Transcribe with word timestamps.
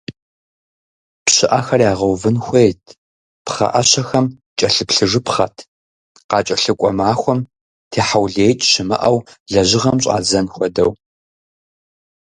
ПщыӀэхэр 1.25 1.81
ягъэувын 1.91 2.37
хуейт, 2.43 2.81
пхъэӀэщэхэм 3.45 4.25
кӀэлъыплъыжыпхъэт, 4.57 5.55
къыкӀэлъыкӀуэ 6.29 6.91
махуэм 6.97 7.39
техьэулеикӀ 7.91 8.65
щымыӀэу 8.71 9.17
лэжьыгъэм 9.51 9.97
щӀадзэн 10.03 10.45
хуэдэу. 10.53 10.91